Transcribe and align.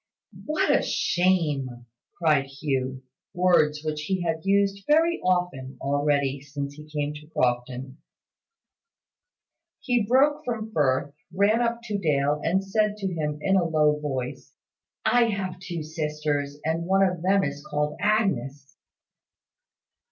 "What 0.45 0.75
a 0.75 0.81
shame!" 0.81 1.85
cried 2.17 2.47
Hugh; 2.47 3.03
words 3.35 3.83
which 3.83 4.01
he 4.01 4.23
had 4.23 4.43
used 4.43 4.83
very 4.87 5.19
often 5.21 5.77
already 5.79 6.41
since 6.41 6.73
he 6.73 6.89
came 6.89 7.13
to 7.13 7.27
Crofton. 7.27 7.99
He 9.79 10.03
broke 10.07 10.43
from 10.43 10.71
Firth, 10.71 11.13
ran 11.31 11.61
up 11.61 11.81
to 11.83 11.99
Dale, 11.99 12.41
and 12.43 12.63
said 12.65 12.97
to 12.97 13.13
him, 13.13 13.37
in 13.43 13.55
a 13.55 13.63
low 13.63 13.99
voice, 13.99 14.55
"I 15.05 15.25
have 15.25 15.59
two 15.59 15.83
sisters, 15.83 16.59
and 16.65 16.87
one 16.87 17.03
of 17.03 17.21
them 17.21 17.43
is 17.43 17.63
called 17.63 17.95
Agnes." 17.99 18.75